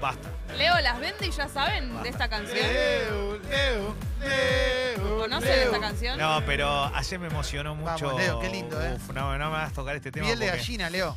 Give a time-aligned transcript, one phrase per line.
[0.00, 0.28] Basta.
[0.56, 2.56] Leo las vende y ya saben de esta canción.
[2.58, 5.64] Leo, Leo, Leo, ¿Conocen Leo.
[5.64, 6.18] esta canción?
[6.18, 8.06] No, pero ayer me emocionó mucho.
[8.06, 8.94] Vamos, Leo, qué lindo, ¿eh?
[8.94, 10.26] Uf, no, no me vas a tocar este tema.
[10.26, 11.16] Piel de porque- gallina, Leo.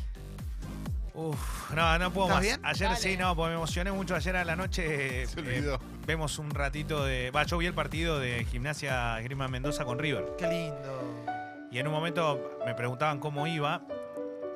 [1.14, 2.42] Uf, no, no puedo ¿Estás más.
[2.42, 2.60] bien?
[2.64, 3.00] Ayer Dale.
[3.00, 4.14] sí, no, porque me emocioné mucho.
[4.16, 5.78] Ayer a la noche Se eh, olvidó.
[6.06, 7.30] vemos un ratito de.
[7.30, 10.24] Va, yo vi el partido de Gimnasia Grima Mendoza con River.
[10.38, 11.26] Qué lindo.
[11.70, 13.82] Y en un momento me preguntaban cómo iba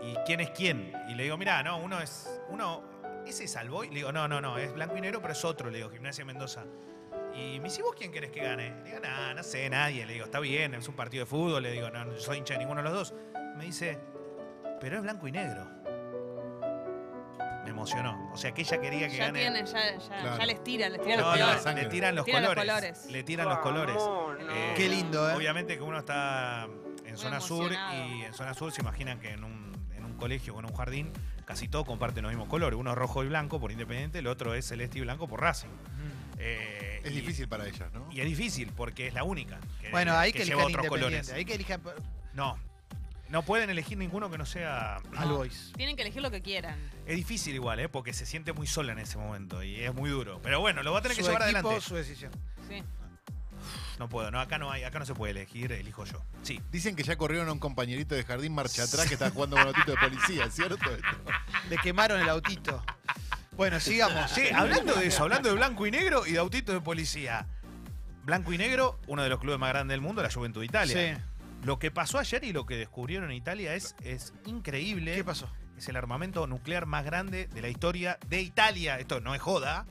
[0.02, 0.92] y quién es quién.
[1.08, 2.26] Y le digo, mira, no, uno es.
[2.48, 2.95] Uno.
[3.26, 3.88] ¿Ese es Alboy?
[3.88, 6.24] Le digo, no, no, no, es blanco y negro, pero es otro, le digo, Gimnasia
[6.24, 6.64] Mendoza.
[7.34, 8.70] Y me dice, ¿vos quién querés que gane?
[8.82, 10.06] Le digo, no, no sé, nadie.
[10.06, 11.62] Le digo, está bien, es un partido de fútbol.
[11.62, 13.14] Le digo, no, no soy hincha de ninguno de los dos.
[13.56, 13.98] Me dice,
[14.80, 15.66] pero es blanco y negro.
[17.64, 18.30] Me emocionó.
[18.32, 19.40] O sea, que ella quería que Ya gane.
[19.40, 20.38] tiene, ya, ya, Claro.
[20.38, 21.74] ya les tira, les tira No, los no, colores.
[21.74, 22.72] le tiran los Tiran los colores.
[22.74, 23.06] colores.
[23.10, 23.96] Le tiran los colores.
[24.50, 25.34] Eh, Qué lindo, ¿eh?
[25.34, 26.64] Obviamente que uno está
[27.04, 30.14] en Muy zona sur y en zona sur se imaginan que en un, en un
[30.16, 31.12] colegio o en un jardín
[31.46, 32.78] casi todos comparten los mismos colores.
[32.78, 35.68] Uno es rojo y blanco por Independiente, el otro es celeste y blanco por Racing.
[36.38, 38.06] Eh, Es y- difícil para ellas, ¿no?
[38.12, 41.32] Y es difícil porque es la única que, Bueno, hay que, lleva elijan otros colores.
[41.32, 41.80] Hay que elijan
[42.34, 42.58] No,
[43.30, 44.96] no pueden elegir ninguno que no sea...
[45.16, 45.72] al Boys.
[45.76, 46.78] Tienen que elegir lo que quieran.
[47.06, 47.88] Es difícil igual, ¿eh?
[47.88, 50.40] porque se siente muy sola en ese momento y es muy duro.
[50.42, 51.80] Pero bueno, lo va a tener que llevar equipo, adelante.
[51.88, 52.32] su decisión.
[52.68, 52.82] Sí.
[53.98, 56.22] No puedo, no, acá no hay, acá no se puede elegir, elijo yo.
[56.42, 56.60] Sí.
[56.70, 59.68] Dicen que ya corrieron a un compañerito de jardín marcha atrás que está jugando con
[59.68, 60.76] autito de policía, ¿cierto?
[61.70, 62.84] Le quemaron el autito.
[63.56, 64.30] Bueno, sigamos.
[64.30, 67.46] Sí, hablando de eso, hablando de blanco y negro y de autitos de policía.
[68.24, 71.16] Blanco y negro, uno de los clubes más grandes del mundo, la Juventud de Italia.
[71.16, 71.22] Sí.
[71.64, 75.14] Lo que pasó ayer y lo que descubrieron en Italia es, es increíble.
[75.14, 75.48] ¿Qué pasó?
[75.78, 78.98] Es el armamento nuclear más grande de la historia de Italia.
[78.98, 79.86] Esto no es joda.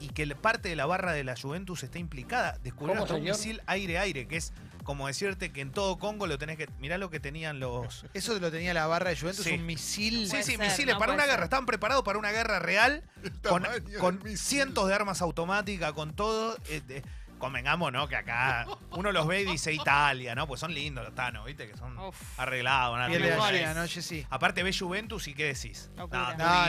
[0.00, 2.56] Y que parte de la barra de la Juventus está implicada.
[2.62, 4.52] Descubrieron hasta un misil aire-aire, que es
[4.84, 6.68] como decirte que en todo Congo lo tenés que.
[6.78, 8.06] Mirá lo que tenían los.
[8.14, 9.54] Eso lo tenía la barra de Juventus, Sí.
[9.54, 10.28] un misil.
[10.28, 11.32] Sí, sí, ser, misiles no para una ser.
[11.32, 11.44] guerra.
[11.44, 13.02] Estaban preparados para una guerra real
[13.48, 13.66] con,
[13.98, 16.56] con cientos de armas automáticas, con todo.
[16.68, 17.02] eh,
[17.38, 18.08] convengamos, ¿no?
[18.08, 20.46] Que acá uno los ve y dice Italia, ¿no?
[20.48, 21.68] Pues son lindos los tanos, ¿viste?
[21.68, 22.16] Que son Uf.
[22.38, 22.96] arreglados.
[22.96, 23.82] nada, Piel de gallina, ¿no?
[23.82, 24.26] Oye, sí.
[24.30, 25.88] Aparte ve Juventus y ¿qué decís?
[25.96, 26.08] No,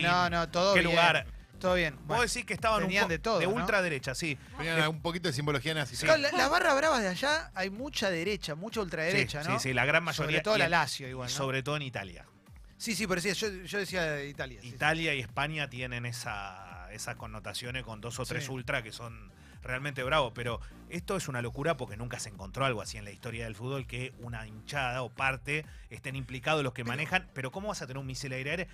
[0.02, 0.92] no, no, todo ¿Qué bien.
[0.92, 1.26] lugar?
[1.60, 1.96] Todo bien.
[1.98, 2.24] Vos Bueno.
[2.24, 3.50] decís que estaban un de todo, ¿no?
[3.50, 4.38] ultraderecha, sí.
[4.58, 5.96] Tenían un poquito de simbología nazi.
[5.96, 6.06] Sí.
[6.06, 9.60] Claro, la, la barra brava de allá hay mucha derecha, mucha ultraderecha, sí, ¿no?
[9.60, 10.26] sí, sí, la gran mayoría.
[10.28, 11.36] Sobre todo la en- Lazio y igual, ¿no?
[11.36, 12.26] sobre todo en Italia.
[12.78, 14.62] Sí, sí, pero sí, yo, yo decía de Italia.
[14.62, 14.76] sí, sí.
[14.76, 18.52] Italia y España tienen esa, esas connotaciones con dos o tres Sí.
[18.52, 19.32] ultra que son
[19.62, 20.32] realmente bravos.
[20.36, 20.60] Pero
[20.90, 23.88] esto es una locura porque nunca se encontró algo así en la historia del fútbol
[23.88, 27.28] que una hinchada o parte estén implicados los que manejan.
[27.34, 28.68] Pero ¿cómo vas a tener un misil aire-aire?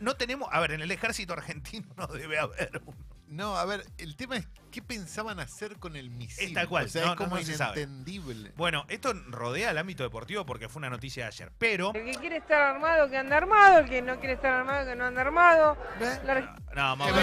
[0.00, 0.48] No tenemos.
[0.52, 2.94] A ver, en el ejército argentino no debe haber un.
[3.28, 6.48] No, a ver, el tema es qué pensaban hacer con el misil.
[6.48, 7.82] Es tal cual, O sea, no, es como no, no se sabe.
[7.82, 8.52] inentendible.
[8.56, 11.52] Bueno, esto rodea el ámbito deportivo porque fue una noticia de ayer.
[11.58, 11.92] Pero.
[11.94, 13.80] El que quiere estar armado, que anda armado.
[13.80, 15.76] El que no quiere estar armado, que no anda armado.
[16.00, 16.20] ¿Ves?
[16.24, 17.14] La- No, Es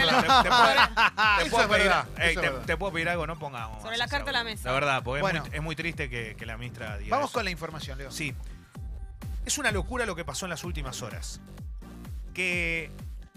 [2.65, 3.81] te, puedo, pedir, algo, no pongamos.
[3.81, 4.69] Sobre la carta a la mesa.
[4.69, 7.37] La verdad, porque es muy- es, muy, triste que, que la ministra diga Vamos eso.
[7.39, 8.11] con la información, Leo.
[8.11, 8.35] Sí.
[9.45, 11.39] Es una locura lo que pasó en las últimas horas.
[12.33, 12.91] Que,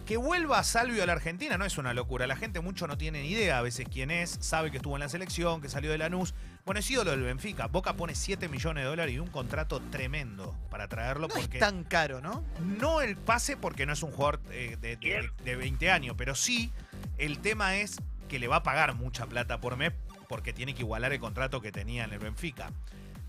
[0.08, 2.26] que vuelva Salvio a la Argentina no es una locura.
[2.26, 5.00] La gente mucho no tiene ni idea a veces quién es, sabe que estuvo en
[5.00, 6.32] la selección, que salió de Lanús.
[6.64, 7.66] Bueno, es ídolo del Benfica.
[7.66, 11.60] Boca pone 7 millones de dólares y un contrato tremendo para traerlo No porque es
[11.60, 12.42] tan caro, ¿no?
[12.58, 16.34] no el pase porque no es un jugador eh, de, de- de 20 años, pero
[16.34, 16.72] sí
[17.18, 17.98] el tema es
[18.30, 19.92] que le va a pagar mucha plata por mes
[20.26, 22.72] porque tiene que igualar el contrato que tenía en el Benfica.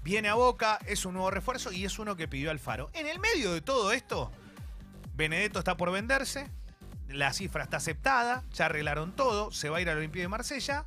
[0.02, 2.90] Viene a Boca, es un nuevo refuerzo y es uno que pidió Alfaro.
[2.94, 4.32] En el medio de todo esto,
[5.14, 6.48] Benedetto está por venderse,
[7.10, 10.86] la cifra está aceptada, ya arreglaron todo, se va a ir al Olympique de Marsella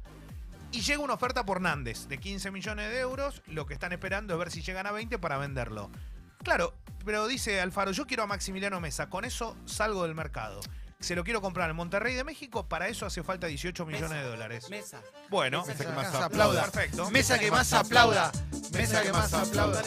[0.70, 3.42] y llega una oferta por Nández de 15 millones de euros.
[3.46, 5.90] Lo que están esperando es ver si llegan a 20 para venderlo.
[6.42, 6.74] Claro,
[7.04, 10.60] pero dice Alfaro, yo quiero a Maximiliano Mesa, con eso salgo del mercado.
[11.02, 14.22] Se lo quiero comprar en Monterrey de México, para eso hace falta 18 millones de
[14.22, 14.66] dólares.
[15.28, 16.62] Bueno, Mesa que Mesa más aplauda.
[16.62, 17.10] perfecto.
[17.10, 18.30] Mesa que más aplauda.
[18.72, 19.82] Mesa que más aplauda.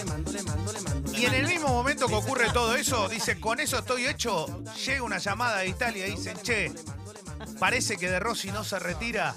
[1.13, 4.45] Y en el mismo momento que ocurre todo eso, dice, con eso estoy hecho,
[4.85, 6.73] llega una llamada de Italia y dicen, che,
[7.59, 9.33] parece que De Rossi no se retira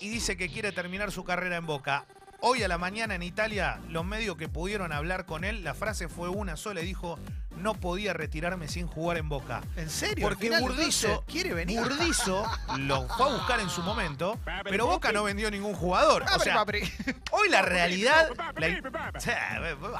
[0.00, 2.04] y dice que quiere terminar su carrera en Boca.
[2.44, 6.08] Hoy a la mañana en Italia, los medios que pudieron hablar con él, la frase
[6.08, 7.16] fue una sola y dijo,
[7.56, 9.62] no podía retirarme sin jugar en Boca.
[9.76, 10.26] ¿En serio?
[10.26, 11.78] Porque Al final, Burdizo, quiere venir.
[11.78, 12.44] Burdizo
[12.78, 16.24] lo fue a buscar en su momento, pero Boca no vendió ningún jugador.
[16.34, 16.64] O sea,
[17.30, 18.28] hoy la realidad.
[18.56, 19.24] La, la Esas
[19.76, 19.92] son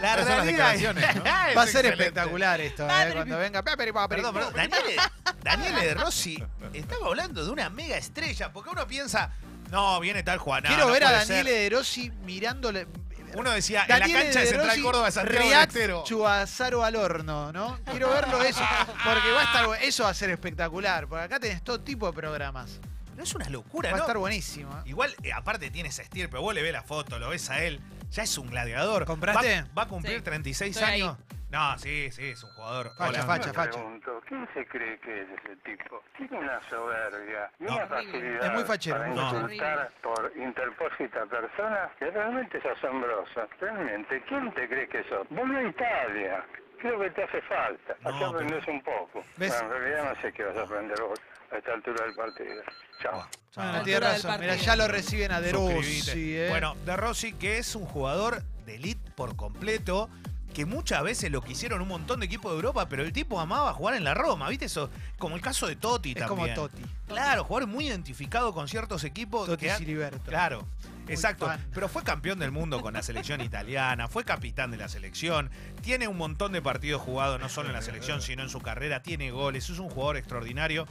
[0.00, 0.44] las realidad.
[0.44, 1.22] declaraciones, ¿no?
[1.50, 3.62] Es Va a ser espectacular esto, eh, cuando venga.
[3.64, 4.54] Perdón, perdón.
[4.54, 4.96] Daniele,
[5.42, 6.42] Daniele de Rossi
[6.72, 9.32] estaba hablando de una mega estrella, porque uno piensa,
[9.74, 10.62] no, viene tal Juan.
[10.62, 11.70] no, Quiero no ver a puede Daniele ser.
[11.70, 12.86] de Rossi mirándole.
[13.34, 16.04] Uno decía, en Daniele la cancha de De Central Rossi, Córdoba, Santiago del React Estero.
[16.06, 17.80] Chuazaro al horno, ¿no?
[17.90, 18.60] Quiero verlo eso,
[19.04, 22.06] porque va a estar, bu- eso va a ser espectacular, porque acá tenés todo tipo
[22.06, 22.78] de programas.
[23.16, 24.04] No es una locura, Va a ¿no?
[24.04, 24.72] estar buenísimo.
[24.78, 24.82] ¿eh?
[24.90, 27.80] Igual, eh, aparte tiene ese estirpe, vos le ves la foto, lo ves a él,
[28.12, 29.04] ya es un gladiador.
[29.04, 29.62] ¿Compraste?
[29.62, 31.02] Va, va a cumplir Sí, 36 estoy ahí.
[31.02, 31.16] años.
[31.54, 32.90] No, sí, sí, es un jugador.
[32.96, 33.22] Facha, Hola.
[33.26, 33.70] facha, facha.
[33.70, 36.02] pregunto, ¿quién se cree que es ese tipo?
[36.18, 37.76] Tiene una soberbia y No.
[37.76, 39.40] una facilidad Es muy fachero, para muy fachero.
[39.42, 43.46] insultar por interpósita persona que realmente es asombrosa.
[43.60, 45.28] Realmente, ¿quién te cree que sos?
[45.30, 46.44] Vuelve a Italia.
[46.80, 47.94] Creo que te hace falta.
[48.00, 49.24] No, Así pero- aprendes un poco.
[49.36, 49.50] ¿Ves?
[49.62, 51.20] Bueno, en realidad no sé qué vas a aprender vos
[51.52, 52.62] a esta altura del partido.
[53.00, 53.84] Chao.
[53.84, 54.40] Del razón.
[54.40, 55.52] Mira, ya lo reciben a De.
[55.52, 56.48] Rossi, ¿eh?
[56.50, 60.10] Bueno, De Rossi, que es un jugador de elite por completo,
[60.54, 63.74] que muchas veces lo quisieron un montón de equipos de Europa, pero el tipo amaba
[63.74, 64.64] jugar en la Roma, ¿viste?
[64.64, 66.54] Eso, como el caso de Totti es también.
[66.54, 66.82] como Totti.
[67.06, 69.46] Claro, jugador muy identificado con ciertos equipos.
[69.46, 70.30] Totti que Siliberto.
[70.30, 70.66] Claro,
[71.08, 71.46] exacto.
[71.46, 71.62] fan.
[71.74, 75.50] Pero fue campeón del mundo con la selección italiana, fue capitán de la selección,
[75.82, 79.02] tiene un montón de partidos jugados, no solo en la selección, sino en su carrera,
[79.02, 80.86] tiene goles, es un jugador extraordinario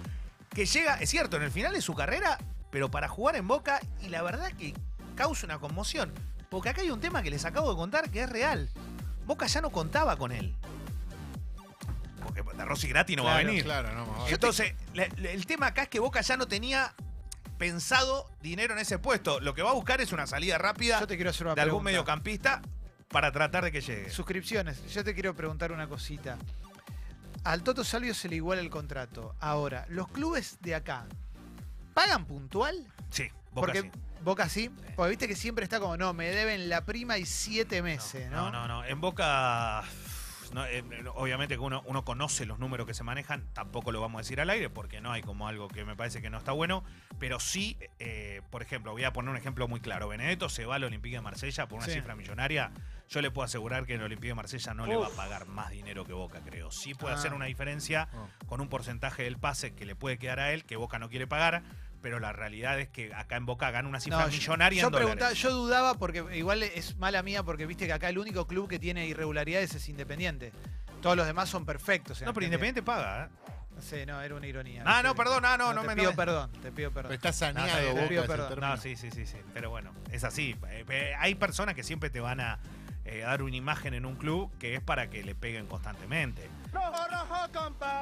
[0.53, 2.37] que llega, es cierto, en el final de su carrera,
[2.69, 4.73] pero para jugar en Boca y la verdad que
[5.15, 6.11] causa una conmoción.
[6.49, 8.69] Porque acá hay un tema que les acabo de contar que es real.
[9.25, 10.55] Boca ya no contaba con él.
[12.23, 13.63] Porque de Rossi gratis no va a venir.
[13.63, 16.93] Claro, no, Entonces, el tema acá es que Boca ya no tenía
[17.57, 19.39] pensado dinero en ese puesto.
[19.39, 21.61] Lo que va a buscar es una salida rápida Yo te quiero hacer una de
[21.61, 22.61] algún mediocampista
[23.07, 24.09] para tratar de que llegue.
[24.09, 24.83] Suscripciones.
[24.91, 26.37] Yo te quiero preguntar una cosita.
[27.43, 29.35] Al Toto Salvio se le iguala el contrato.
[29.39, 31.05] Ahora, ¿los clubes de acá
[31.93, 32.87] pagan puntual?
[33.09, 33.91] Sí, Boca Porque sí.
[34.23, 34.69] Boca sí.
[34.95, 38.51] Porque viste que siempre está como, no, me deben la prima y siete meses, ¿no?
[38.51, 38.85] No, no, no.
[38.85, 39.83] En Boca,
[40.53, 40.83] no, eh,
[41.15, 44.39] obviamente que uno, uno conoce los números que se manejan, tampoco lo vamos a decir
[44.39, 46.83] al aire porque no hay como algo que me parece que no está bueno,
[47.19, 50.07] pero sí, eh, por ejemplo, voy a poner un ejemplo muy claro.
[50.07, 51.93] Benedetto se va al Olympique de Marsella por una Sí.
[51.93, 52.71] cifra millonaria.
[53.09, 55.69] Yo le puedo asegurar que el Olympique de Marsella no le va a pagar más
[55.71, 56.71] dinero que Boca, creo.
[56.71, 57.17] Sí puede Ah.
[57.17, 58.27] hacer una diferencia Oh.
[58.47, 61.27] con un porcentaje del pase que le puede quedar a él, que Boca no quiere
[61.27, 61.63] pagar,
[62.03, 64.87] pero la realidad es que acá en Boca gana una cifra No, yo- millonaria yo,
[64.87, 65.05] en dólares.
[65.15, 68.67] preguntaba, yo dudaba porque igual es mala mía porque viste que acá el único club
[68.69, 70.51] que tiene irregularidades es Independiente.
[71.01, 72.21] Todos los demás son perfectos.
[72.21, 72.83] en No, pero Independiente.
[72.83, 73.51] Paga, ¿eh?
[73.75, 74.83] No sé, no, era una ironía.
[74.85, 77.09] Ah, no, perdón, ah, no, no te me- pido no perdón, te pido perdón.
[77.09, 78.59] Pero está No, saneado está bien, Boca pido perdón.
[78.59, 79.37] No, sí, sí, sí, sí.
[79.53, 80.55] Pero bueno, es así.
[80.69, 82.59] Eh, eh, Hay personas que siempre te van a
[83.05, 86.49] eh, dar una imagen en un club que es para que le peguen constantemente.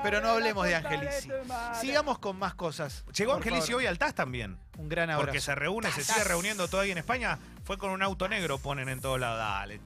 [0.04, 1.30] Pero no hablemos de Angelici.
[1.80, 3.04] Sigamos con más cosas.
[3.16, 3.82] Llegó por Angelici favor.
[3.82, 4.58] hoy al TAS también.
[4.78, 5.26] Un gran abrazo.
[5.28, 7.38] Porque se reúne, se sigue reuniendo todavía en España.
[7.64, 9.38] Fue con un auto negro, ponen en todos lados.
[9.40, 9.82] Dale.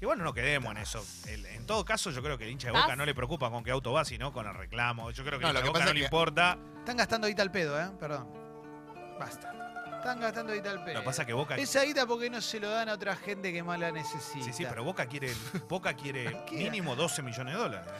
[0.00, 1.04] Y bueno, no quedemos en eso.
[1.28, 2.96] El- en todo caso, yo creo que el hincha de Boca ¿Tas?
[2.96, 5.10] no le preocupa con qué auto va, sino con el reclamo.
[5.12, 6.04] Yo creo que No, el lo hincha de que Boca pasa no es le que-
[6.06, 6.58] importa.
[6.80, 7.90] Están gastando guita al pedo, ¿eh?
[7.98, 8.28] Perdón.
[9.18, 9.52] Basta.
[10.04, 10.94] Están gastando guita al pedo.
[10.94, 11.56] Lo que pasa es que Boca.
[11.56, 14.44] Esa guita porque no se lo dan a otra gente que más la necesita.
[14.44, 15.32] Sí, sí, pero Boca quiere,
[15.66, 17.90] Boca quiere mínimo 12 millones de dólares.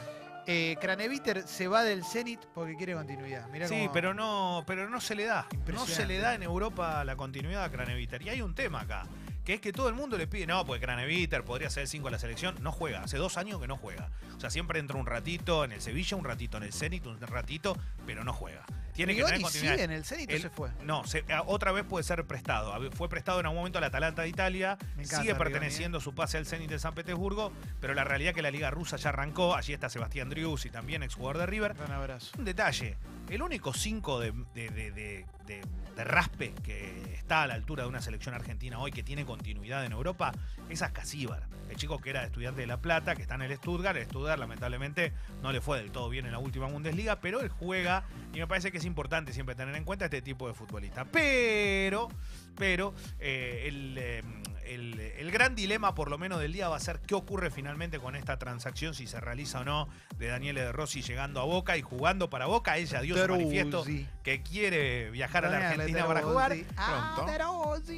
[0.45, 3.49] Eh, Craneviter se va del Zenit porque quiere continuidad.
[3.49, 5.47] Mirá Sí, cómo- pero no, pero no se le da.
[5.73, 8.21] No se le da en Europa la continuidad a Craneviter.
[8.21, 9.07] Y hay un tema acá,
[9.43, 12.11] que es que todo el mundo le pide, no, porque Craneviter podría ser 5 a
[12.11, 12.55] la selección.
[12.61, 14.11] No juega, hace dos años que no juega.
[14.37, 17.19] O sea, siempre entra un ratito en el Sevilla, un ratito en el Zenit, un
[17.19, 17.75] ratito,
[18.05, 18.63] pero no juega.
[18.95, 19.73] Tiene que tener Rigoni continuidad.
[19.73, 20.69] sigue en el Zenit Él- se fue.
[20.83, 22.73] No, se- a- otra vez puede ser prestado.
[22.91, 24.77] Fue prestado en algún momento al Atalanta de Italia.
[24.95, 27.51] Me encanta sigue Rigoni, perteneciendo su pase al Zenit de San Petersburgo.
[27.81, 29.55] Pero la realidad es que la Liga Rusa ya arrancó.
[29.55, 31.75] Allí está Sebastián Driussi, también exjugador de River.
[31.91, 32.31] Abrazo.
[32.37, 32.97] Un detalle,
[33.29, 35.61] el único 5 de, de- de- de- de-
[35.95, 39.85] de raspe que está a la altura de una selección argentina hoy que tiene continuidad
[39.85, 40.33] en Europa
[40.67, 43.95] es Ascasíbar, el chico que era estudiante de La Plata, que está en el Stuttgart.
[43.95, 47.47] El Stuttgart lamentablemente no le fue del todo bien en la última Bundesliga, pero él
[47.49, 51.05] juega y me parece que es importante siempre tener en cuenta este tipo de futbolista.
[51.05, 52.07] Pero,
[52.55, 54.23] pero eh, el, eh,
[54.65, 57.99] el- el gran dilema por lo menos del día va a ser qué ocurre finalmente
[57.99, 59.87] con esta transacción, si se realiza o no,
[60.17, 62.77] de Daniele de Rossi llegando a Boca y jugando para Boca.
[62.77, 63.83] Ella dio su manifiesto
[64.23, 66.51] que quiere viajar a la Argentina para jugar.
[66.77, 67.31] Ah, Pronto.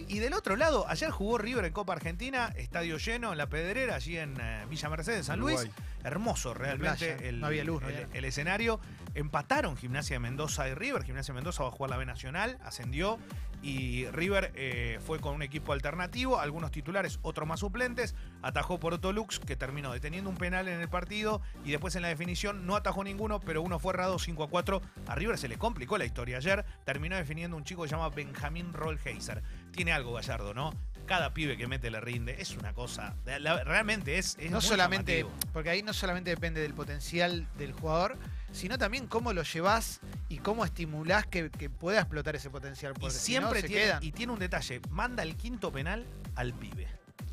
[0.08, 3.96] Y del otro lado, ayer jugó River en Copa Argentina, estadio lleno en la Pedrera,
[3.96, 5.60] allí en eh, Villa Mercedes, San Luis.
[6.08, 8.80] Hermoso realmente playa, el, no había luz, no había el escenario.
[9.14, 11.04] Empataron Gimnasia de Mendoza y River.
[11.04, 13.20] Gimnasia de Mendoza va a jugar la B Nacional, ascendió.
[13.62, 18.16] Y River eh, fue con un equipo alternativo, algunos titulares, otros más suplentes.
[18.42, 21.42] Atajó por Otto Lux, que terminó deteniendo un penal en el partido.
[21.66, 24.82] Y después en la definición no atajó ninguno, pero uno fue errado 5 a 4.
[25.08, 26.64] A River se le complicó la historia ayer.
[26.86, 29.44] Terminó definiendo un chico que se llama Benjamín Rollheiser.
[29.72, 30.72] Tiene algo Gallardo, ¿no?
[31.08, 32.36] Cada pibe que mete le rinde.
[32.40, 33.16] Es una cosa.
[33.26, 34.36] la- realmente es.
[34.40, 35.50] es no muy solamente, llamativo.
[35.54, 38.18] porque ahí no solamente depende del potencial del jugador,
[38.52, 40.00] sino también cómo lo llevas
[40.30, 42.94] y cómo estimulás que, que pueda explotar ese potencial.
[42.98, 44.04] Y Porque si siempre se tiene, quedan.
[44.04, 46.88] y tiene un detalle, manda el quinto penal al pibe.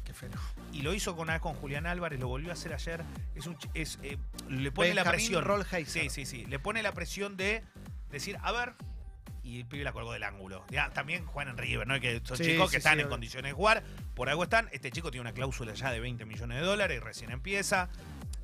[0.04, 0.42] Qué fenómeno.
[0.72, 3.02] Y lo hizo con, con Julián Álvarez, lo volvió a hacer ayer.
[3.34, 5.44] Es un, ch- es, eh, le pone la Benjamín presión.
[5.44, 6.02] Rollheiser.
[6.02, 6.44] Sí, sí, sí.
[6.46, 7.62] Le pone la presión de
[8.10, 8.74] decir, a ver.
[9.44, 10.64] Y el pibe la colgó del ángulo.
[10.70, 12.00] Ya, también juegan en River, ¿no?
[12.00, 13.82] Que son Sí, chicos sí, que están sí, en condiciones de jugar.
[14.14, 14.68] Por algo están.
[14.72, 17.88] Este chico tiene una cláusula ya de 20 millones de dólares y recién empieza.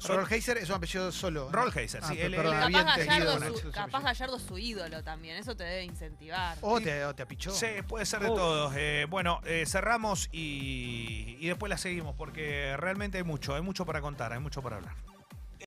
[0.07, 1.47] Rollheiser es un apellido solo.
[1.47, 1.53] ¿no?
[1.53, 4.03] Rollheiser, sí, Ah, él- perdón, Capaz Gallardo, su, capaz.
[4.03, 6.57] Gallardo es su ídolo también, eso te debe incentivar.
[6.63, 7.51] O te, o te apichó.
[7.51, 8.73] Sí, puede ser de todos.
[8.77, 13.85] Eh, bueno, eh, cerramos y, y después la seguimos porque realmente hay mucho, hay mucho
[13.85, 14.95] para contar, hay mucho para hablar.